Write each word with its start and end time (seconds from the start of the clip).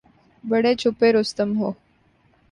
بڑے 0.43 0.71
چھپے 0.81 1.07
رستم 1.13 1.49
ہو 1.59 1.69